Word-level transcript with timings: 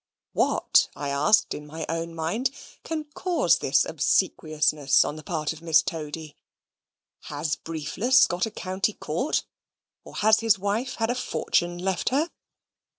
What, 0.33 0.87
I 0.95 1.09
asked 1.09 1.53
in 1.53 1.67
my 1.67 1.85
own 1.87 2.15
mind, 2.15 2.49
can 2.83 3.03
cause 3.13 3.59
this 3.59 3.85
obsequiousness 3.85 5.05
on 5.05 5.15
the 5.15 5.21
part 5.21 5.53
of 5.53 5.61
Miss 5.61 5.83
Toady; 5.83 6.35
has 7.25 7.55
Briefless 7.55 8.25
got 8.25 8.47
a 8.47 8.49
county 8.49 8.93
court, 8.93 9.43
or 10.03 10.15
has 10.15 10.39
his 10.39 10.57
wife 10.57 10.95
had 10.95 11.11
a 11.11 11.13
fortune 11.13 11.77
left 11.77 12.09
her? 12.09 12.31